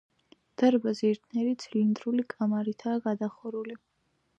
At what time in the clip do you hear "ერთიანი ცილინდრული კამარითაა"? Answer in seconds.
1.15-3.05